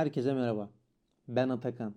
Herkese 0.00 0.34
merhaba. 0.34 0.70
Ben 1.28 1.48
Atakan. 1.48 1.94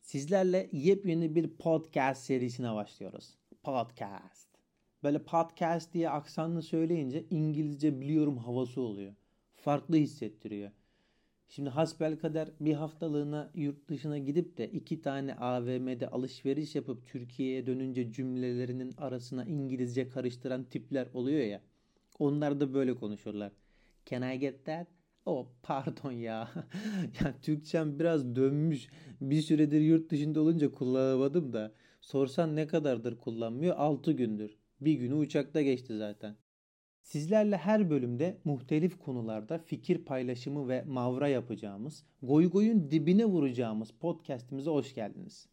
Sizlerle 0.00 0.68
yepyeni 0.72 1.34
bir 1.34 1.48
podcast 1.48 2.22
serisine 2.22 2.74
başlıyoruz. 2.74 3.38
Podcast. 3.62 4.48
Böyle 5.02 5.18
podcast 5.22 5.94
diye 5.94 6.10
aksanlı 6.10 6.62
söyleyince 6.62 7.24
İngilizce 7.30 8.00
biliyorum 8.00 8.38
havası 8.38 8.80
oluyor. 8.80 9.14
Farklı 9.56 9.96
hissettiriyor. 9.96 10.70
Şimdi 11.48 11.70
hasbel 11.70 12.18
kadar 12.18 12.50
bir 12.60 12.74
haftalığına 12.74 13.50
yurt 13.54 13.88
dışına 13.88 14.18
gidip 14.18 14.58
de 14.58 14.70
iki 14.70 15.00
tane 15.00 15.34
AVM'de 15.34 16.08
alışveriş 16.08 16.74
yapıp 16.74 17.06
Türkiye'ye 17.06 17.66
dönünce 17.66 18.12
cümlelerinin 18.12 18.94
arasına 18.98 19.44
İngilizce 19.44 20.08
karıştıran 20.08 20.64
tipler 20.64 21.08
oluyor 21.14 21.46
ya. 21.46 21.60
Onlar 22.18 22.60
da 22.60 22.74
böyle 22.74 22.94
konuşurlar. 22.94 23.52
Can 24.06 24.32
I 24.32 24.38
get 24.38 24.64
that? 24.64 24.95
Oh 25.26 25.46
pardon 25.62 26.12
ya. 26.12 26.48
ya 27.20 27.34
Türkçem 27.42 27.98
biraz 27.98 28.36
dönmüş. 28.36 28.88
Bir 29.20 29.42
süredir 29.42 29.80
yurt 29.80 30.10
dışında 30.10 30.40
olunca 30.40 30.72
kullanamadım 30.72 31.52
da. 31.52 31.72
Sorsan 32.00 32.56
ne 32.56 32.66
kadardır 32.66 33.18
kullanmıyor? 33.18 33.76
6 33.76 34.12
gündür. 34.12 34.58
Bir 34.80 34.94
günü 34.94 35.14
uçakta 35.14 35.62
geçti 35.62 35.98
zaten. 35.98 36.36
Sizlerle 37.00 37.56
her 37.56 37.90
bölümde 37.90 38.38
muhtelif 38.44 38.98
konularda 38.98 39.58
fikir 39.58 40.04
paylaşımı 40.04 40.68
ve 40.68 40.82
mavra 40.82 41.28
yapacağımız, 41.28 42.04
goy 42.22 42.50
goyun 42.50 42.90
dibine 42.90 43.24
vuracağımız 43.24 43.90
podcastimize 43.90 44.70
hoş 44.70 44.94
geldiniz. 44.94 45.48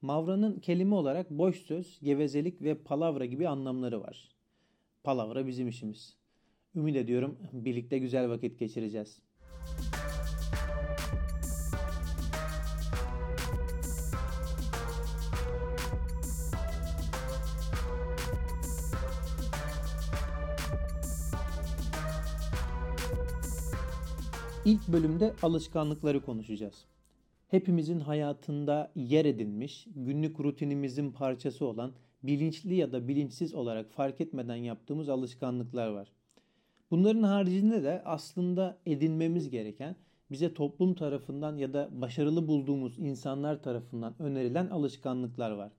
Mavranın 0.00 0.60
kelime 0.60 0.94
olarak 0.94 1.30
boş 1.30 1.56
söz, 1.56 2.00
gevezelik 2.00 2.62
ve 2.62 2.74
palavra 2.74 3.24
gibi 3.24 3.48
anlamları 3.48 4.00
var. 4.00 4.28
Palavra 5.04 5.46
bizim 5.46 5.68
işimiz. 5.68 6.23
Ümit 6.76 6.96
ediyorum 6.96 7.38
birlikte 7.52 7.98
güzel 7.98 8.28
vakit 8.28 8.58
geçireceğiz. 8.58 9.22
İlk 24.64 24.88
bölümde 24.88 25.34
alışkanlıkları 25.42 26.20
konuşacağız. 26.24 26.84
Hepimizin 27.48 28.00
hayatında 28.00 28.92
yer 28.94 29.24
edinmiş, 29.24 29.86
günlük 29.96 30.40
rutinimizin 30.40 31.12
parçası 31.12 31.66
olan 31.66 31.92
bilinçli 32.22 32.74
ya 32.74 32.92
da 32.92 33.08
bilinçsiz 33.08 33.54
olarak 33.54 33.90
fark 33.90 34.20
etmeden 34.20 34.56
yaptığımız 34.56 35.08
alışkanlıklar 35.08 35.88
var. 35.88 36.12
Bunların 36.94 37.22
haricinde 37.22 37.82
de 37.82 38.02
aslında 38.04 38.78
edinmemiz 38.86 39.50
gereken 39.50 39.96
bize 40.30 40.54
toplum 40.54 40.94
tarafından 40.94 41.56
ya 41.56 41.72
da 41.72 41.88
başarılı 41.92 42.48
bulduğumuz 42.48 42.98
insanlar 42.98 43.62
tarafından 43.62 44.14
önerilen 44.18 44.66
alışkanlıklar 44.66 45.50
var. 45.50 45.72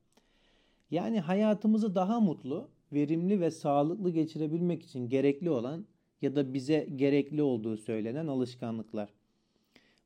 Yani 0.92 1.20
hayatımızı 1.20 1.96
daha 1.96 2.20
mutlu, 2.20 2.70
verimli 2.94 3.42
ve 3.42 3.52
sağlıklı 3.52 4.10
geçirebilmek 4.10 4.84
için 4.84 5.10
gerekli 5.10 5.50
olan 5.50 5.86
ya 6.22 6.36
da 6.36 6.54
bize 6.54 6.88
gerekli 6.96 7.42
olduğu 7.42 7.78
söylenen 7.78 8.28
alışkanlıklar. 8.28 9.10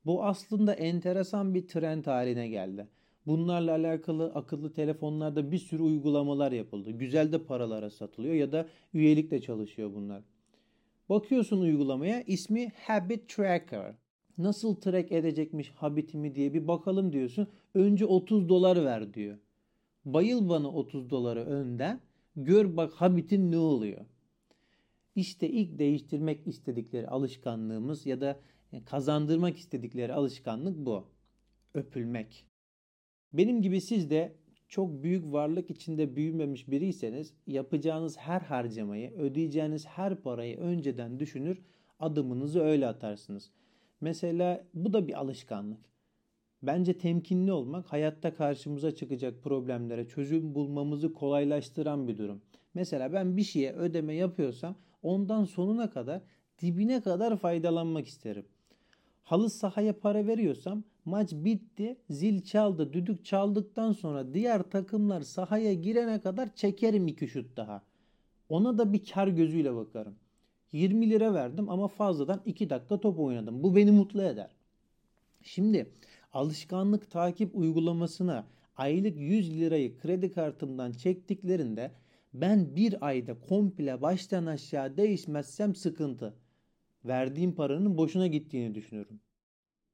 Bu 0.05 0.23
aslında 0.23 0.73
enteresan 0.73 1.53
bir 1.53 1.67
trend 1.67 2.05
haline 2.05 2.47
geldi. 2.47 2.87
Bunlarla 3.27 3.71
alakalı 3.71 4.31
akıllı 4.36 4.73
telefonlarda 4.73 5.52
bir 5.52 5.58
sürü 5.58 5.83
uygulamalar 5.83 6.52
yapıldı. 6.52 6.92
Güzel 6.92 7.31
de 7.31 7.43
paralara 7.43 7.89
satılıyor 7.89 8.33
ya 8.33 8.52
da 8.52 8.67
üyelikle 8.93 9.42
çalışıyor 9.42 9.93
bunlar. 9.95 10.23
Bakıyorsun 11.09 11.61
uygulamaya 11.61 12.21
ismi 12.21 12.71
Habit 12.87 13.30
Tracker. 13.30 13.95
Nasıl 14.37 14.75
track 14.75 15.11
edecekmiş 15.11 15.70
habitimi 15.70 16.36
diye 16.36 16.53
bir 16.53 16.67
bakalım 16.67 17.14
diyorsun. 17.14 17.47
Önce 17.73 18.05
30 18.05 18.49
dolar 18.49 18.86
ver 18.86 19.14
diyor. 19.14 19.37
Bayıl 20.05 20.49
bana 20.49 20.67
30 20.67 21.09
doları 21.09 21.45
önden. 21.45 22.02
Gör 22.36 22.77
bak 22.77 22.93
habitin 22.93 23.52
ne 23.52 23.58
oluyor. 23.58 24.05
İşte 25.15 25.49
ilk 25.49 25.80
değiştirmek 25.80 26.48
istedikleri 26.48 27.08
alışkanlığımız 27.08 28.05
ya 28.05 28.21
da 28.21 28.39
kazandırmak 28.86 29.58
istedikleri 29.58 30.14
alışkanlık 30.14 30.77
bu. 30.77 31.08
Öpülmek. 31.73 32.45
Benim 33.33 33.61
gibi 33.61 33.81
siz 33.81 34.09
de 34.09 34.36
çok 34.69 35.03
büyük 35.03 35.33
varlık 35.33 35.69
içinde 35.69 36.15
büyümemiş 36.15 36.71
biriyseniz 36.71 37.33
yapacağınız 37.47 38.17
her 38.17 38.41
harcamayı, 38.41 39.11
ödeyeceğiniz 39.11 39.85
her 39.85 40.15
parayı 40.15 40.57
önceden 40.57 41.19
düşünür, 41.19 41.61
adımınızı 41.99 42.61
öyle 42.61 42.87
atarsınız. 42.87 43.52
Mesela 44.02 44.63
bu 44.73 44.93
da 44.93 45.07
bir 45.07 45.19
alışkanlık. 45.19 45.80
Bence 46.63 46.97
temkinli 46.97 47.52
olmak 47.52 47.85
hayatta 47.85 48.35
karşımıza 48.35 48.95
çıkacak 48.95 49.43
problemlere 49.43 50.07
çözüm 50.07 50.55
bulmamızı 50.55 51.13
kolaylaştıran 51.13 52.07
bir 52.07 52.17
durum. 52.17 52.41
Mesela 52.73 53.13
ben 53.13 53.37
bir 53.37 53.43
şeye 53.43 53.73
ödeme 53.73 54.13
yapıyorsam 54.13 54.75
ondan 55.01 55.43
sonuna 55.43 55.89
kadar 55.89 56.21
dibine 56.61 57.01
kadar 57.01 57.37
faydalanmak 57.37 58.07
isterim. 58.07 58.45
Halı 59.23 59.49
sahaya 59.49 59.99
para 59.99 60.27
veriyorsam 60.27 60.83
Maç 61.09 61.31
bitti. 61.33 61.97
Zil 62.09 62.42
çaldı. 62.42 62.93
Düdük 62.93 63.25
çaldıktan 63.25 63.92
sonra 63.92 64.33
diğer 64.33 64.64
takımlar 64.64 65.21
sahaya 65.21 65.73
girene 65.73 66.21
kadar 66.21 66.55
çekerim 66.55 67.08
iki 67.08 67.27
şut 67.27 67.58
daha. 67.58 67.83
Ona 68.49 68.77
da 68.77 68.93
bir 68.93 69.05
kar 69.05 69.27
gözüyle 69.27 69.75
bakarım. 69.75 70.15
20 70.71 71.09
lira 71.09 71.33
verdim 71.33 71.69
ama 71.69 71.87
fazladan 71.87 72.42
2 72.45 72.69
dakika 72.69 72.99
top 72.99 73.19
oynadım. 73.19 73.64
Bu 73.64 73.75
beni 73.75 73.92
mutlu 73.92 74.21
eder. 74.21 74.55
Şimdi 75.42 75.89
alışkanlık 76.33 77.11
takip 77.11 77.55
uygulamasına 77.55 78.48
aylık 78.77 79.17
100 79.17 79.59
lirayı 79.59 79.98
kredi 79.98 80.31
kartımdan 80.31 80.92
çektiklerinde 80.92 81.92
ben 82.33 82.75
bir 82.75 83.08
ayda 83.08 83.39
komple 83.39 84.02
baştan 84.02 84.45
aşağı 84.45 84.98
değişmezsem 84.98 85.75
sıkıntı. 85.75 86.33
Verdiğim 87.05 87.55
paranın 87.55 87.98
boşuna 87.98 88.27
gittiğini 88.27 88.75
düşünüyorum. 88.75 89.19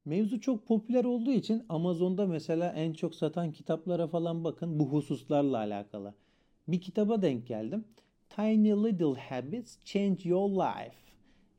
Mevzu 0.06 0.40
çok 0.40 0.66
popüler 0.66 1.04
olduğu 1.04 1.32
için 1.32 1.62
Amazon'da 1.68 2.26
mesela 2.26 2.72
en 2.72 2.92
çok 2.92 3.14
satan 3.14 3.52
kitaplara 3.52 4.06
falan 4.08 4.44
bakın 4.44 4.80
bu 4.80 4.88
hususlarla 4.92 5.56
alakalı. 5.56 6.14
Bir 6.68 6.80
kitaba 6.80 7.22
denk 7.22 7.46
geldim. 7.46 7.84
Tiny 8.28 8.70
Little 8.70 9.20
Habits 9.20 9.84
Change 9.84 10.28
Your 10.28 10.50
Life. 10.50 10.96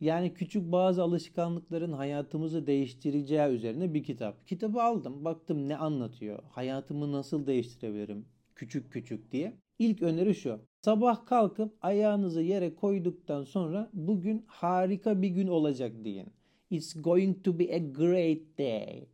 Yani 0.01 0.33
küçük 0.33 0.71
bazı 0.71 1.03
alışkanlıkların 1.03 1.93
hayatımızı 1.93 2.67
değiştireceği 2.67 3.49
üzerine 3.49 3.93
bir 3.93 4.03
kitap. 4.03 4.47
Kitabı 4.47 4.81
aldım, 4.81 5.25
baktım 5.25 5.69
ne 5.69 5.77
anlatıyor, 5.77 6.43
hayatımı 6.49 7.11
nasıl 7.11 7.47
değiştirebilirim 7.47 8.25
küçük 8.55 8.91
küçük 8.91 9.31
diye. 9.31 9.57
İlk 9.79 10.01
öneri 10.01 10.35
şu. 10.35 10.59
Sabah 10.81 11.25
kalkıp 11.25 11.77
ayağınızı 11.81 12.41
yere 12.41 12.75
koyduktan 12.75 13.43
sonra 13.43 13.89
bugün 13.93 14.43
harika 14.47 15.21
bir 15.21 15.29
gün 15.29 15.47
olacak 15.47 15.91
deyin. 16.03 16.36
It's 16.69 17.01
going 17.01 17.43
to 17.43 17.59
be 17.59 17.75
a 17.75 17.77
great 17.77 18.57
day. 18.57 19.07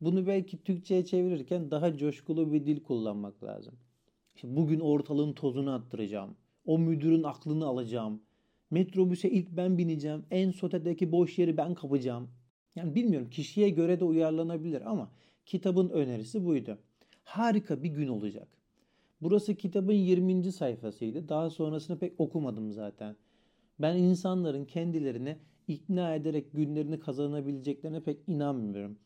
Bunu 0.00 0.26
belki 0.26 0.64
Türkçe'ye 0.64 1.04
çevirirken 1.04 1.70
daha 1.70 1.96
coşkulu 1.96 2.52
bir 2.52 2.66
dil 2.66 2.80
kullanmak 2.80 3.44
lazım. 3.44 3.74
İşte 4.34 4.56
bugün 4.56 4.80
ortalığın 4.80 5.32
tozunu 5.32 5.72
attıracağım. 5.72 6.36
O 6.66 6.78
müdürün 6.78 7.22
aklını 7.22 7.66
alacağım. 7.66 8.22
Metrobüse 8.70 9.30
ilk 9.30 9.50
ben 9.50 9.78
bineceğim. 9.78 10.24
En 10.30 10.50
sotedeki 10.50 11.12
boş 11.12 11.38
yeri 11.38 11.56
ben 11.56 11.74
kapacağım. 11.74 12.28
Yani 12.76 12.94
bilmiyorum 12.94 13.30
kişiye 13.30 13.70
göre 13.70 14.00
de 14.00 14.04
uyarlanabilir 14.04 14.90
ama 14.90 15.10
kitabın 15.46 15.88
önerisi 15.88 16.44
buydu. 16.44 16.78
Harika 17.24 17.82
bir 17.82 17.90
gün 17.90 18.08
olacak. 18.08 18.48
Burası 19.20 19.54
kitabın 19.54 19.92
20. 19.92 20.52
sayfasıydı. 20.52 21.28
Daha 21.28 21.50
sonrasını 21.50 21.98
pek 21.98 22.20
okumadım 22.20 22.72
zaten. 22.72 23.16
Ben 23.78 23.96
insanların 23.96 24.64
kendilerini 24.64 25.38
ikna 25.68 26.14
ederek 26.14 26.52
günlerini 26.52 27.00
kazanabileceklerine 27.00 28.00
pek 28.00 28.28
inanmıyorum. 28.28 28.98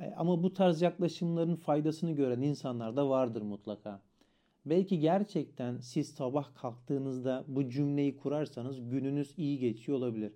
E, 0.00 0.14
ama 0.16 0.42
bu 0.42 0.52
tarz 0.52 0.82
yaklaşımların 0.82 1.56
faydasını 1.56 2.12
gören 2.12 2.40
insanlar 2.40 2.96
da 2.96 3.08
vardır 3.08 3.42
mutlaka. 3.42 4.02
Belki 4.66 4.98
gerçekten 4.98 5.78
siz 5.78 6.08
sabah 6.08 6.54
kalktığınızda 6.54 7.44
bu 7.48 7.68
cümleyi 7.68 8.16
kurarsanız 8.16 8.90
gününüz 8.90 9.34
iyi 9.36 9.58
geçiyor 9.58 9.98
olabilir. 9.98 10.32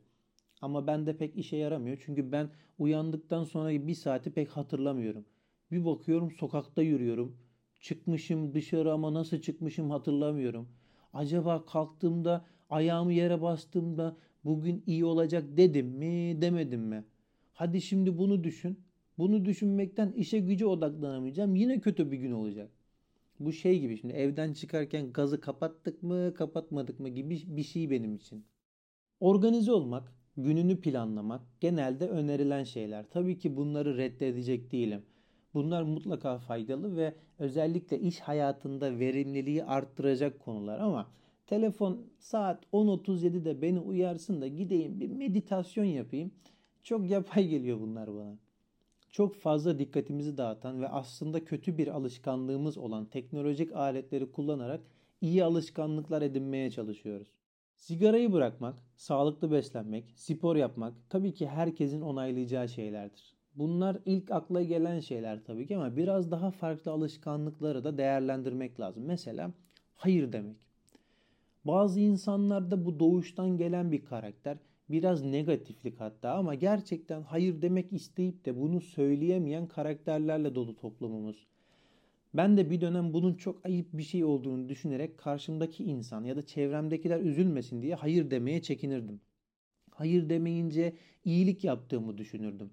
Ama 0.60 0.86
ben 0.86 1.06
de 1.06 1.16
pek 1.16 1.36
işe 1.36 1.56
yaramıyor. 1.56 2.02
Çünkü 2.06 2.32
ben 2.32 2.50
uyandıktan 2.78 3.44
sonra 3.44 3.86
bir 3.86 3.94
saati 3.94 4.30
pek 4.30 4.48
hatırlamıyorum. 4.48 5.24
Bir 5.70 5.84
bakıyorum 5.84 6.30
sokakta 6.30 6.82
yürüyorum. 6.82 7.36
Çıkmışım 7.80 8.54
dışarı 8.54 8.92
ama 8.92 9.14
nasıl 9.14 9.40
çıkmışım 9.40 9.90
hatırlamıyorum. 9.90 10.68
Acaba 11.12 11.64
kalktığımda 11.64 12.44
ayağımı 12.70 13.12
yere 13.12 13.42
bastığımda 13.42 14.16
bugün 14.46 14.82
iyi 14.86 15.04
olacak 15.04 15.44
dedim 15.56 15.86
mi 15.86 16.42
demedim 16.42 16.80
mi? 16.80 17.04
Hadi 17.54 17.80
şimdi 17.80 18.18
bunu 18.18 18.44
düşün. 18.44 18.80
Bunu 19.18 19.44
düşünmekten 19.44 20.12
işe 20.12 20.38
güce 20.38 20.66
odaklanamayacağım. 20.66 21.54
Yine 21.56 21.80
kötü 21.80 22.10
bir 22.10 22.18
gün 22.18 22.32
olacak. 22.32 22.70
Bu 23.40 23.52
şey 23.52 23.80
gibi 23.80 23.96
şimdi 23.96 24.14
evden 24.14 24.52
çıkarken 24.52 25.12
gazı 25.12 25.40
kapattık 25.40 26.02
mı 26.02 26.34
kapatmadık 26.34 27.00
mı 27.00 27.08
gibi 27.08 27.42
bir 27.46 27.62
şey 27.62 27.90
benim 27.90 28.14
için. 28.14 28.44
Organize 29.20 29.72
olmak, 29.72 30.12
gününü 30.36 30.80
planlamak 30.80 31.42
genelde 31.60 32.08
önerilen 32.08 32.64
şeyler. 32.64 33.06
Tabii 33.10 33.38
ki 33.38 33.56
bunları 33.56 33.96
reddedecek 33.96 34.72
değilim. 34.72 35.02
Bunlar 35.54 35.82
mutlaka 35.82 36.38
faydalı 36.38 36.96
ve 36.96 37.14
özellikle 37.38 38.00
iş 38.00 38.20
hayatında 38.20 38.98
verimliliği 38.98 39.64
arttıracak 39.64 40.40
konular 40.40 40.78
ama 40.80 41.10
telefon 41.46 42.06
saat 42.18 42.64
10.37'de 42.72 43.62
beni 43.62 43.80
uyarsın 43.80 44.40
da 44.40 44.46
gideyim 44.46 45.00
bir 45.00 45.10
meditasyon 45.10 45.84
yapayım. 45.84 46.30
Çok 46.82 47.10
yapay 47.10 47.48
geliyor 47.48 47.80
bunlar 47.80 48.14
bana. 48.14 48.38
Çok 49.10 49.34
fazla 49.34 49.78
dikkatimizi 49.78 50.36
dağıtan 50.36 50.82
ve 50.82 50.88
aslında 50.88 51.44
kötü 51.44 51.78
bir 51.78 51.88
alışkanlığımız 51.88 52.78
olan 52.78 53.04
teknolojik 53.04 53.72
aletleri 53.72 54.32
kullanarak 54.32 54.80
iyi 55.20 55.44
alışkanlıklar 55.44 56.22
edinmeye 56.22 56.70
çalışıyoruz. 56.70 57.28
Sigarayı 57.76 58.32
bırakmak, 58.32 58.76
sağlıklı 58.96 59.50
beslenmek, 59.52 60.12
spor 60.16 60.56
yapmak 60.56 60.94
tabii 61.10 61.34
ki 61.34 61.46
herkesin 61.46 62.00
onaylayacağı 62.00 62.68
şeylerdir. 62.68 63.34
Bunlar 63.54 63.98
ilk 64.04 64.30
akla 64.30 64.62
gelen 64.62 65.00
şeyler 65.00 65.44
tabii 65.44 65.66
ki 65.66 65.76
ama 65.76 65.96
biraz 65.96 66.30
daha 66.30 66.50
farklı 66.50 66.90
alışkanlıkları 66.90 67.84
da 67.84 67.98
değerlendirmek 67.98 68.80
lazım. 68.80 69.04
Mesela 69.04 69.52
hayır 69.94 70.32
demek. 70.32 70.65
Bazı 71.66 72.00
insanlarda 72.00 72.84
bu 72.84 73.00
doğuştan 73.00 73.56
gelen 73.56 73.92
bir 73.92 74.04
karakter. 74.04 74.58
Biraz 74.90 75.22
negatiflik 75.22 76.00
hatta 76.00 76.34
ama 76.34 76.54
gerçekten 76.54 77.22
hayır 77.22 77.62
demek 77.62 77.92
isteyip 77.92 78.44
de 78.44 78.60
bunu 78.60 78.80
söyleyemeyen 78.80 79.66
karakterlerle 79.66 80.54
dolu 80.54 80.76
toplumumuz. 80.76 81.46
Ben 82.34 82.56
de 82.56 82.70
bir 82.70 82.80
dönem 82.80 83.12
bunun 83.12 83.34
çok 83.34 83.66
ayıp 83.66 83.86
bir 83.92 84.02
şey 84.02 84.24
olduğunu 84.24 84.68
düşünerek 84.68 85.18
karşımdaki 85.18 85.84
insan 85.84 86.24
ya 86.24 86.36
da 86.36 86.46
çevremdekiler 86.46 87.20
üzülmesin 87.20 87.82
diye 87.82 87.94
hayır 87.94 88.30
demeye 88.30 88.62
çekinirdim. 88.62 89.20
Hayır 89.90 90.28
demeyince 90.28 90.96
iyilik 91.24 91.64
yaptığımı 91.64 92.18
düşünürdüm. 92.18 92.70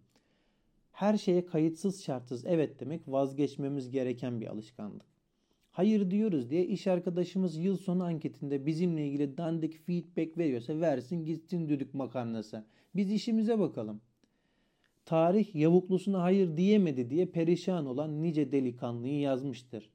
Her 0.91 1.17
şeye 1.17 1.45
kayıtsız 1.45 2.03
şartsız 2.03 2.45
evet 2.45 2.79
demek 2.79 3.07
vazgeçmemiz 3.07 3.91
gereken 3.91 4.41
bir 4.41 4.47
alışkanlık. 4.47 5.12
Hayır 5.73 6.11
diyoruz 6.11 6.49
diye 6.49 6.65
iş 6.65 6.87
arkadaşımız 6.87 7.57
yıl 7.57 7.77
sonu 7.77 8.03
anketinde 8.03 8.65
bizimle 8.65 9.07
ilgili 9.07 9.37
dandik 9.37 9.85
feedback 9.85 10.37
veriyorsa 10.37 10.79
versin 10.79 11.25
gitsin 11.25 11.69
düdük 11.69 11.93
makarnası. 11.93 12.65
Biz 12.95 13.11
işimize 13.11 13.59
bakalım. 13.59 14.01
Tarih 15.05 15.55
yavuklusuna 15.55 16.21
hayır 16.21 16.57
diyemedi 16.57 17.09
diye 17.09 17.25
perişan 17.25 17.85
olan 17.85 18.23
nice 18.23 18.51
delikanlıyı 18.51 19.19
yazmıştır. 19.19 19.89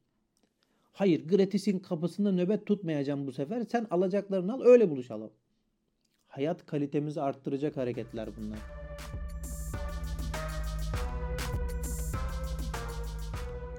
Hayır 0.92 1.28
gratis'in 1.28 1.78
kapısında 1.78 2.32
nöbet 2.32 2.66
tutmayacağım 2.66 3.26
bu 3.26 3.32
sefer 3.32 3.62
sen 3.62 3.86
alacaklarını 3.90 4.52
al 4.52 4.60
öyle 4.64 4.90
buluşalım. 4.90 5.30
Hayat 6.26 6.66
kalitemizi 6.66 7.20
arttıracak 7.20 7.76
hareketler 7.76 8.28
bunlar. 8.36 8.58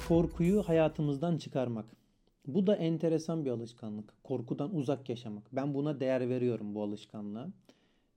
Korkuyu 0.10 0.64
hayatımızdan 0.64 1.38
çıkarmak. 1.38 1.86
Bu 2.48 2.68
da 2.68 2.76
enteresan 2.76 3.46
bir 3.46 3.52
alışkanlık. 3.52 4.24
Korkudan 4.24 4.76
uzak 4.76 5.10
yaşamak. 5.10 5.44
Ben 5.52 5.74
buna 5.74 6.00
değer 6.00 6.30
veriyorum 6.30 6.76
bu 6.76 6.84
alışkanlığa. 6.84 7.50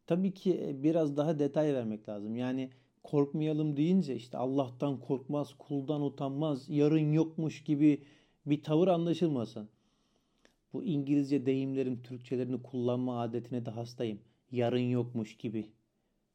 Tabii 0.06 0.34
ki 0.34 0.60
e, 0.62 0.82
biraz 0.82 1.16
daha 1.16 1.38
detay 1.38 1.74
vermek 1.74 2.08
lazım. 2.08 2.36
Yani 2.36 2.70
korkmayalım 3.02 3.76
deyince 3.76 4.16
işte 4.16 4.38
Allah'tan 4.38 5.00
korkmaz, 5.00 5.54
kuldan 5.58 6.02
utanmaz, 6.02 6.68
yarın 6.68 7.12
yokmuş 7.12 7.64
gibi 7.64 8.02
bir 8.46 8.62
tavır 8.62 8.88
anlaşılmasın. 8.88 9.68
Bu 10.72 10.84
İngilizce 10.84 11.46
deyimlerin 11.46 12.02
Türkçelerini 12.02 12.62
kullanma 12.62 13.20
adetine 13.20 13.66
de 13.66 13.70
hastayım. 13.70 14.20
Yarın 14.50 14.90
yokmuş 14.90 15.36
gibi. 15.36 15.70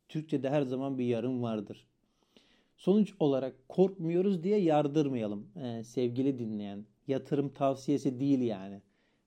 Türkçe'de 0.09 0.49
her 0.49 0.61
zaman 0.61 0.97
bir 0.97 1.05
yarın 1.05 1.43
vardır. 1.43 1.87
Sonuç 2.77 3.13
olarak 3.19 3.69
korkmuyoruz 3.69 4.43
diye 4.43 4.59
yardırmayalım 4.59 5.47
ee, 5.55 5.83
sevgili 5.83 6.39
dinleyen. 6.39 6.85
Yatırım 7.07 7.49
tavsiyesi 7.49 8.19
değil 8.19 8.39
yani. 8.39 8.81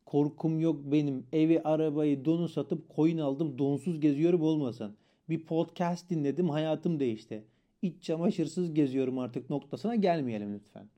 Korkum 0.07 0.61
yok 0.61 0.81
benim. 0.85 1.27
Evi, 1.33 1.63
arabayı, 1.63 2.25
donu 2.25 2.49
satıp 2.49 2.97
coin 2.97 3.19
aldım. 3.19 3.59
Donsuz 3.59 4.01
geziyorum 4.01 4.43
olmasın. 4.43 4.97
Bir 5.29 5.47
podcast 5.47 6.11
dinledim 6.11 6.51
hayatım 6.51 7.01
değişti. 7.01 7.45
İç 7.83 8.03
çamaşırsız 8.03 8.75
geziyorum 8.75 9.19
artık 9.19 9.51
noktasına 9.51 9.95
gelmeyelim 9.95 10.55
lütfen. 10.55 10.89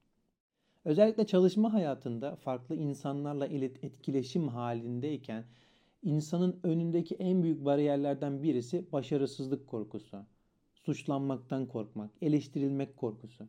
Özellikle 0.84 1.26
çalışma 1.26 1.72
hayatında 1.72 2.36
farklı 2.36 2.76
insanlarla 2.76 3.46
etkileşim 3.46 4.48
halindeyken 4.48 5.44
insanın 6.02 6.60
önündeki 6.62 7.14
en 7.14 7.42
büyük 7.42 7.64
bariyerlerden 7.64 8.42
birisi 8.42 8.92
başarısızlık 8.92 9.66
korkusu 9.66 10.26
suçlanmaktan 10.84 11.66
korkmak, 11.66 12.10
eleştirilmek 12.22 12.96
korkusu. 12.96 13.48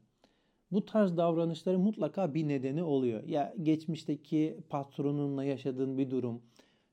Bu 0.71 0.85
tarz 0.85 1.18
davranışların 1.18 1.81
mutlaka 1.81 2.33
bir 2.33 2.47
nedeni 2.47 2.83
oluyor. 2.83 3.24
Ya 3.24 3.53
geçmişteki 3.62 4.57
patronunla 4.69 5.44
yaşadığın 5.44 5.97
bir 5.97 6.12
durum, 6.12 6.41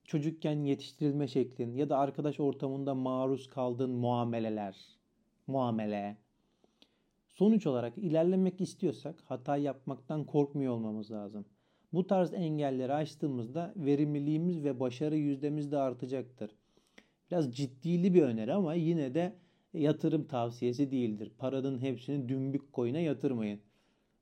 çocukken 0.05 0.65
yetiştirilme 0.65 1.29
şeklin 1.29 1.75
ya 1.75 1.89
da 1.89 1.99
arkadaş 1.99 2.41
ortamında 2.41 2.95
maruz 2.95 3.51
kaldığın 3.51 3.91
muameleler, 3.91 4.77
muamele. 5.47 6.17
Sonuç 7.29 7.67
olarak 7.67 7.99
ilerlemek 7.99 8.61
istiyorsak 8.61 9.23
hata 9.25 9.57
yapmaktan 9.57 10.25
korkmuyor 10.25 10.73
olmamız 10.73 11.11
lazım. 11.11 11.45
Bu 11.93 12.07
tarz 12.07 12.35
engelleri 12.35 12.93
aştığımızda 12.93 13.75
verimliliğimiz 13.77 14.65
ve 14.65 14.81
başarı 14.81 15.17
yüzdemiz 15.17 15.73
de 15.73 15.79
artacaktır. 15.79 16.51
Biraz 17.31 17.57
ciddili 17.57 18.15
bir 18.15 18.23
öneri 18.23 18.55
ama 18.55 18.75
yine 18.75 19.15
de 19.15 19.37
yatırım 19.75 20.25
tavsiyesi 20.25 20.91
değildir. 20.91 21.33
Paranın 21.39 21.79
hepsini 21.79 22.29
dümbük 22.29 22.73
koyuna 22.73 22.99
yatırmayın. 22.99 23.61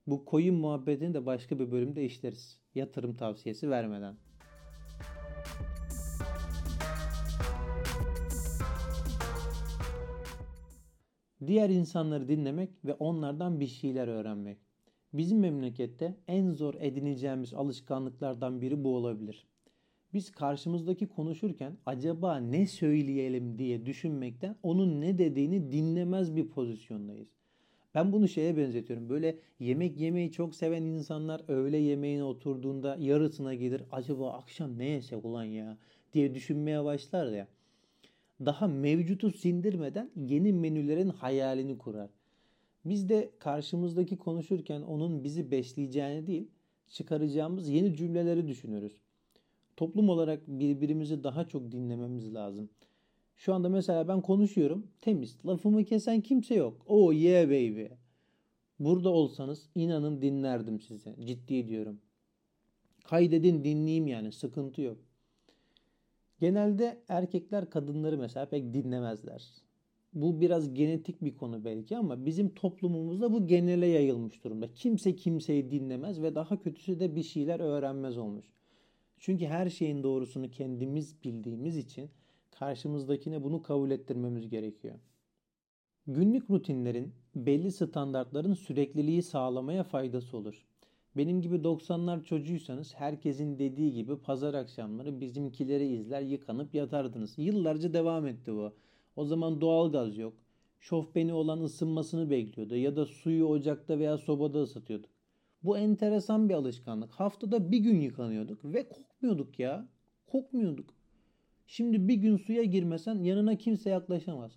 Bu 0.07 0.25
koyun 0.25 0.57
muhabbetini 0.57 1.15
de 1.15 1.27
başka 1.27 1.59
bir 1.59 1.71
bölümde 1.71 2.05
işleriz. 2.05 2.61
Yatırım 2.75 3.17
tavsiyesi 3.17 3.71
vermeden. 3.71 4.17
Diğer 11.47 11.71
insanları 11.71 12.29
dinlemek 12.29 12.85
ve 12.85 12.95
onlardan 12.95 13.61
bir 13.61 13.67
şeyler 13.67 14.09
öğrenmek. 14.09 14.59
Bizim 15.13 15.39
memlekette 15.39 16.17
en 16.29 16.53
zor 16.53 16.75
edineceğimiz 16.75 17.55
alışkanlıklardan 17.55 18.61
biri 18.61 18.85
bu 18.85 18.97
olabilir. 18.97 19.48
Biz 20.15 20.31
karşımızdaki 20.31 21.07
konuşurken 21.07 21.77
acaba 21.87 22.37
ne 22.37 22.67
söyleyelim 22.67 23.59
diye 23.59 23.87
düşünmekten 23.87 24.57
onun 24.63 25.01
ne 25.01 25.19
dediğini 25.19 25.73
dinlemez 25.73 26.37
bir 26.37 26.49
pozisyondayız. 26.49 27.29
Ben 27.95 28.13
bunu 28.13 28.29
şeye 28.29 28.57
benzetiyorum. 28.57 29.09
Böyle 29.09 29.39
yemek 29.61 30.01
yemeyi 30.01 30.33
çok 30.33 30.55
seven 30.55 30.83
insanlar 30.83 31.43
öğle 31.49 31.79
yemeğine 31.79 32.25
oturduğunda 32.25 32.97
yarısına 33.01 33.55
gelir. 33.55 33.83
Acaba 33.93 34.33
akşam 34.33 34.79
ne 34.79 34.85
yesek 34.85 35.25
ulan 35.25 35.45
ya 35.45 35.79
diye 36.13 36.35
düşünmeye 36.35 36.85
başlar 36.85 37.33
ya. 37.33 37.49
Daha 38.45 38.69
mevcutu 38.69 39.31
sindirmeden 39.31 40.11
yeni 40.17 40.53
menülerin 40.53 41.09
hayalini 41.09 41.79
kurar. 41.79 42.11
Biz 42.85 43.09
de 43.09 43.31
karşımızdaki 43.39 44.17
konuşurken 44.17 44.83
onun 44.83 45.25
bizi 45.25 45.51
besleyeceğini 45.51 46.27
değil, 46.27 46.49
çıkaracağımız 46.89 47.69
yeni 47.69 47.97
cümleleri 47.97 48.49
düşünürüz 48.49 48.97
toplum 49.79 50.09
olarak 50.09 50.49
birbirimizi 50.49 51.25
daha 51.25 51.45
çok 51.45 51.73
dinlememiz 51.73 52.35
lazım. 52.35 52.71
Şu 53.37 53.55
anda 53.55 53.69
mesela 53.69 54.09
ben 54.09 54.21
konuşuyorum. 54.21 54.87
Temiz. 55.01 55.39
Lafımı 55.47 55.85
kesen 55.85 56.21
kimse 56.21 56.55
yok. 56.55 56.83
Oh 56.87 57.13
yeah 57.13 57.47
baby. 57.47 57.85
Burada 58.79 59.09
olsanız 59.09 59.69
inanın 59.75 60.23
dinlerdim 60.23 60.81
size. 60.81 61.17
Ciddi 61.25 61.69
diyorum. 61.69 62.01
Kaydedin 63.05 63.65
dinleyeyim 63.65 64.07
yani. 64.07 64.33
Sıkıntı 64.33 64.83
yok. 64.83 64.99
Genelde 66.41 67.03
erkekler 67.09 67.71
kadınları 67.71 68.19
mesela 68.19 68.49
pek 68.49 68.75
dinlemezler. 68.75 69.49
Bu 70.13 70.41
biraz 70.41 70.75
genetik 70.75 71.25
bir 71.25 71.37
konu 71.37 71.65
belki 71.65 71.97
ama 71.97 72.27
bizim 72.27 72.55
toplumumuzda 72.55 73.33
bu 73.33 73.47
genele 73.47 73.87
yayılmış 73.87 74.45
durumda. 74.45 74.73
Kimse 74.75 75.17
kimseyi 75.17 75.71
dinlemez 75.71 76.23
ve 76.23 76.35
daha 76.35 76.61
kötüsü 76.61 77.01
de 77.01 77.17
bir 77.17 77.23
şeyler 77.23 77.61
öğrenmez 77.61 78.19
olmuş. 78.19 78.58
Çünkü 79.19 79.47
her 79.47 79.71
şeyin 79.71 80.03
doğrusunu 80.03 80.51
kendimiz 80.51 81.25
bildiğimiz 81.25 81.77
için 81.77 82.11
karşımızdakine 82.51 83.43
bunu 83.43 83.63
kabul 83.63 83.91
ettirmemiz 83.91 84.49
gerekiyor. 84.49 84.95
Günlük 86.07 86.51
rutinlerin 86.51 87.13
belli 87.35 87.73
standartların 87.73 88.55
sürekliliği 88.55 89.23
sağlamaya 89.23 89.85
faydası 89.85 90.37
olur. 90.37 90.67
Benim 91.17 91.41
gibi 91.41 91.57
90'lar 91.57 92.25
çocuğuysanız 92.25 92.95
herkesin 92.95 93.59
dediği 93.59 93.93
gibi 93.93 94.19
pazar 94.19 94.55
akşamları 94.55 95.21
bizimkileri 95.21 95.87
izler 95.87 96.23
yıkanıp 96.23 96.75
yatardınız. 96.75 97.39
Yıllarca 97.39 97.93
devam 97.93 98.27
etti 98.27 98.53
bu. 98.53 98.73
O 99.17 99.25
zaman 99.25 99.61
doğal 99.61 99.93
gaz 99.93 100.19
yok. 100.19 100.35
Şofbeni 100.81 101.33
olan 101.33 101.61
ısınmasını 101.61 102.31
bekliyordu 102.31 102.77
ya 102.77 102.97
da 102.97 103.07
suyu 103.07 103.47
ocakta 103.47 103.99
veya 103.99 104.19
sobada 104.19 104.63
ısıtıyorduk. 104.63 105.11
Bu 105.65 105.79
enteresan 105.79 106.49
bir 106.49 106.55
alışkanlık. 106.55 107.13
Haftada 107.13 107.71
bir 107.71 107.79
gün 107.79 108.01
yıkanıyorduk 108.01 108.65
ve 108.65 108.89
kokmuyorduk 108.89 109.59
ya. 109.59 109.89
Kokmuyorduk. 110.27 110.95
Şimdi 111.67 112.09
bir 112.09 112.15
gün 112.15 112.37
suya 112.37 112.65
girmesen 112.65 113.23
yanına 113.23 113.55
kimse 113.55 113.91
yaklaşamaz. 113.91 114.53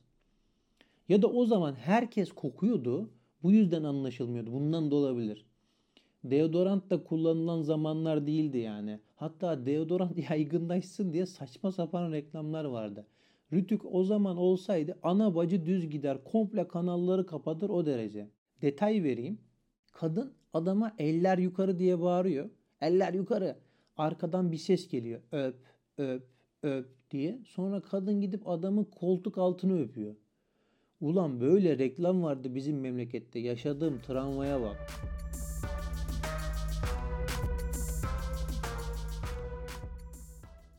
Ya 1.09 1.21
da 1.21 1.27
o 1.27 1.45
zaman 1.45 1.73
herkes 1.73 2.31
kokuyordu. 2.31 3.09
Bu 3.43 3.51
yüzden 3.51 3.83
anlaşılmıyordu. 3.83 4.53
Bundan 4.53 4.91
da 4.91 4.95
olabilir. 4.95 5.45
Deodorant 6.23 6.89
da 6.89 7.03
kullanılan 7.03 7.61
zamanlar 7.61 8.27
değildi 8.27 8.57
yani. 8.57 8.99
Hatta 9.15 9.65
deodorant 9.65 10.29
yaygınlaşsın 10.29 11.13
diye 11.13 11.25
saçma 11.25 11.71
sapan 11.71 12.11
reklamlar 12.11 12.65
vardı. 12.65 13.05
Rütük 13.53 13.81
o 13.85 14.03
zaman 14.03 14.37
olsaydı 14.37 14.97
ana 15.03 15.35
bacı 15.35 15.65
düz 15.65 15.89
gider 15.89 16.23
komple 16.23 16.67
kanalları 16.67 17.25
kapatır 17.25 17.69
o 17.69 17.85
derece. 17.85 18.29
Detay 18.61 19.03
vereyim. 19.03 19.39
Kadın 19.91 20.33
adama 20.53 20.95
eller 20.97 21.37
yukarı 21.37 21.79
diye 21.79 22.01
bağırıyor. 22.01 22.49
Eller 22.81 23.13
yukarı. 23.13 23.55
Arkadan 23.97 24.51
bir 24.51 24.57
ses 24.57 24.87
geliyor. 24.87 25.21
Öp, 25.31 25.55
öp, 25.97 26.23
öp 26.63 26.89
diye. 27.11 27.39
Sonra 27.45 27.81
kadın 27.81 28.21
gidip 28.21 28.49
adamın 28.49 28.83
koltuk 28.83 29.37
altını 29.37 29.81
öpüyor. 29.81 30.15
Ulan 31.01 31.41
böyle 31.41 31.77
reklam 31.77 32.23
vardı 32.23 32.55
bizim 32.55 32.79
memlekette. 32.79 33.39
Yaşadığım 33.39 33.99
travmaya 34.01 34.61
bak. 34.61 34.77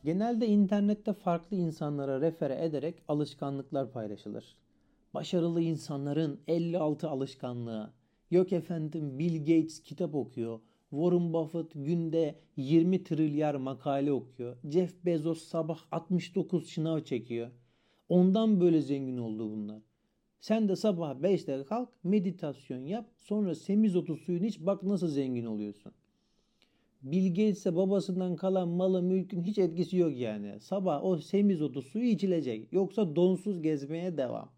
Genelde 0.03 0.47
internette 0.47 1.13
farklı 1.13 1.57
insanlara 1.57 2.21
refere 2.21 2.65
ederek 2.65 3.03
alışkanlıklar 3.07 3.91
paylaşılır. 3.91 4.55
Başarılı 5.13 5.61
insanların 5.61 6.39
56 6.47 7.09
alışkanlığı. 7.09 7.93
Yok 8.33 8.53
efendim 8.53 9.19
Bill 9.19 9.39
Gates 9.39 9.79
kitap 9.79 10.15
okuyor. 10.15 10.59
Warren 10.89 11.33
Buffett 11.33 11.71
günde 11.75 12.35
20 12.57 13.03
trilyar 13.03 13.55
makale 13.55 14.11
okuyor. 14.11 14.57
Jeff 14.71 15.05
Bezos 15.05 15.43
sabah 15.43 15.79
69 15.91 16.69
şınav 16.69 16.99
çekiyor. 16.99 17.51
Ondan 18.09 18.61
böyle 18.61 18.81
zengin 18.81 19.17
oldu 19.17 19.51
bunlar. 19.51 19.81
Sen 20.39 20.69
de 20.69 20.75
sabah 20.75 21.15
5'te 21.15 21.63
kalk, 21.63 21.89
meditasyon 22.03 22.85
yap, 22.85 23.09
sonra 23.17 23.55
semizotu 23.55 24.15
suyunu 24.15 24.45
iç, 24.45 24.59
bak 24.59 24.83
nasıl 24.83 25.07
zengin 25.07 25.45
oluyorsun. 25.45 25.91
Bill 27.01 27.29
Gates'e 27.29 27.75
babasından 27.75 28.35
kalan 28.35 28.67
malı 28.67 29.01
mülkün 29.01 29.43
hiç 29.43 29.57
etkisi 29.57 29.97
yok 29.97 30.17
yani. 30.17 30.59
Sabah 30.59 31.03
o 31.03 31.17
semizotu 31.17 31.81
suyu 31.81 32.05
içilecek. 32.05 32.73
Yoksa 32.73 33.15
donsuz 33.15 33.61
gezmeye 33.61 34.17
devam. 34.17 34.49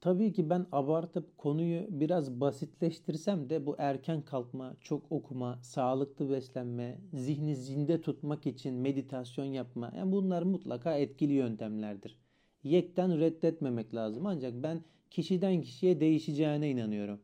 Tabii 0.00 0.32
ki 0.32 0.50
ben 0.50 0.66
abartıp 0.72 1.38
konuyu 1.38 1.86
biraz 1.88 2.40
basitleştirsem 2.40 3.50
de 3.50 3.66
bu 3.66 3.74
erken 3.78 4.22
kalkma, 4.22 4.76
çok 4.80 5.12
okuma, 5.12 5.58
sağlıklı 5.62 6.30
beslenme, 6.30 6.98
zihni 7.12 7.56
zinde 7.56 8.00
tutmak 8.02 8.46
için 8.46 8.74
meditasyon 8.74 9.44
yapma 9.44 9.92
yani 9.96 10.12
bunlar 10.12 10.42
mutlaka 10.42 10.94
etkili 10.94 11.32
yöntemlerdir. 11.32 12.18
Yekten 12.64 13.20
reddetmemek 13.20 13.94
lazım 13.94 14.26
ancak 14.26 14.62
ben 14.62 14.84
kişiden 15.10 15.62
kişiye 15.62 16.00
değişeceğine 16.00 16.70
inanıyorum. 16.70 17.20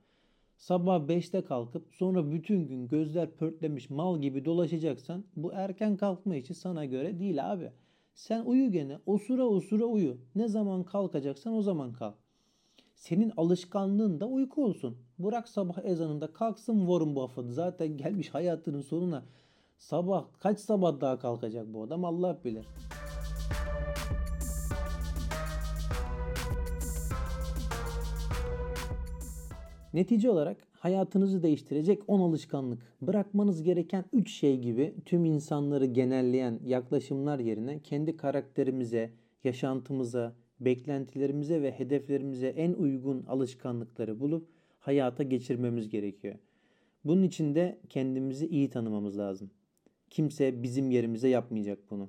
Sabah 0.57 1.09
5'te 1.09 1.45
kalkıp 1.45 1.89
sonra 1.91 2.33
bütün 2.33 2.67
gün 2.67 2.89
gözler 2.89 3.31
pörtlemiş 3.31 3.91
mal 3.91 4.21
gibi 4.21 4.45
dolaşacaksan 4.45 5.25
bu 5.37 5.53
erken 5.53 5.97
kalkma 5.97 6.37
işi 6.37 6.55
sana 6.55 6.85
göre 6.85 7.19
değil 7.19 7.53
abi. 7.53 7.71
Sen 8.15 8.45
uyu 8.45 8.71
gene 8.71 8.99
osura 9.07 9.47
osura 9.47 9.85
uyu. 9.85 10.19
Ne 10.35 10.49
zaman 10.49 10.85
kalkacaksan 10.85 11.55
o 11.55 11.63
zaman 11.63 11.93
kalk. 11.93 12.22
Senin 13.03 13.33
alışkanlığın 13.37 14.21
da 14.21 14.27
uyku 14.27 14.65
olsun. 14.65 14.97
Bırak 15.19 15.49
sabah 15.49 15.85
ezanında 15.85 16.33
kalksın 16.33 16.79
Warren 16.79 17.17
Buffett. 17.17 17.51
Zaten 17.51 17.89
gelmiş 17.97 18.35
hayatının 18.35 18.81
sonuna. 18.81 19.25
Sabah 19.77 20.25
kaç 20.41 20.61
sabah 20.61 21.01
daha 21.01 21.19
kalkacak 21.19 21.67
bu 21.75 21.83
adam 21.83 22.05
Allah 22.05 22.39
bilir. 22.45 22.67
Netice 29.95 30.31
olarak 30.31 30.57
hayatınızı 30.73 31.43
değiştirecek 31.43 32.03
10 32.07 32.21
alışkanlık. 32.21 32.83
Bırakmanız 33.01 33.63
gereken 33.63 34.05
3 34.13 34.33
şey 34.33 34.61
gibi 34.61 34.95
tüm 35.05 35.25
insanları 35.25 35.87
genelleyen 35.87 36.61
yaklaşımlar 36.65 37.39
yerine 37.39 37.79
kendi 37.79 38.17
karakterimize, 38.17 39.11
yaşantımıza, 39.45 40.33
beklentilerimize 40.65 41.63
ve 41.63 41.71
hedeflerimize 41.73 42.47
en 42.47 42.73
uygun 42.73 43.25
alışkanlıkları 43.29 44.21
bulup 44.21 44.49
hayata 44.79 45.23
geçirmemiz 45.23 45.89
gerekiyor. 45.89 46.35
Bunun 47.05 47.23
için 47.23 47.55
de 47.55 47.79
kendimizi 47.89 48.47
iyi 48.47 48.71
tanımamız 48.71 49.19
lazım. 49.19 49.51
Kimse 50.11 50.63
bizim 50.63 50.91
yerimize 50.91 51.29
yapmayacak 51.29 51.79
bunu. 51.91 52.09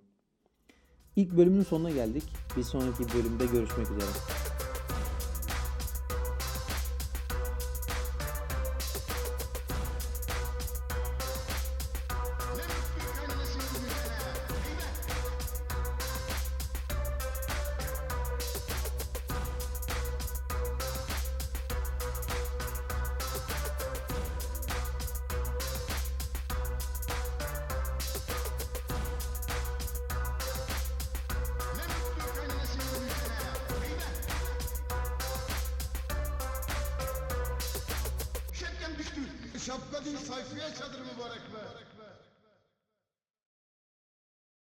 İlk 1.16 1.38
bölümün 1.38 1.64
sonuna 1.64 1.92
geldik. 1.92 2.24
Bir 2.58 2.64
sonraki 2.64 3.04
bölümde 3.04 3.46
görüşmek 3.46 3.92
üzere. 3.92 4.43
Şapka 39.66 40.06
değil 40.06 40.18
sayfaya 40.18 40.76
çadır 40.76 41.00
mübarek. 41.00 41.53